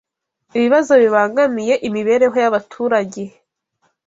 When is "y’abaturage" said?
2.43-3.21